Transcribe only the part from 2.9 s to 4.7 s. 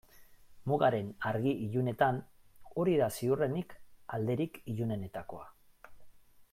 da ziurrenik alderik